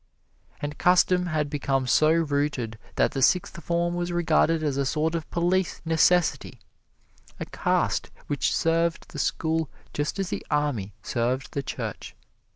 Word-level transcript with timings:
And 0.63 0.79
custom 0.79 1.27
had 1.27 1.47
become 1.47 1.85
so 1.85 2.09
rooted 2.11 2.79
that 2.95 3.11
the 3.11 3.21
Sixth 3.21 3.63
Form 3.63 3.93
was 3.93 4.11
regarded 4.11 4.63
as 4.63 4.75
a 4.75 4.83
sort 4.83 5.13
of 5.13 5.29
police 5.29 5.79
necessity 5.85 6.59
a 7.39 7.45
caste 7.45 8.09
which 8.25 8.51
served 8.51 9.09
the 9.09 9.19
school 9.19 9.69
just 9.93 10.17
as 10.17 10.29
the 10.29 10.43
Army 10.49 10.95
served 11.03 11.53
the 11.53 11.61
Church. 11.61 12.15